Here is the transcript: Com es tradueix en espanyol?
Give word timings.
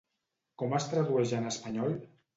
Com 0.61 0.73
es 0.79 0.89
tradueix 0.95 1.37
en 1.41 1.47
espanyol? 1.53 1.99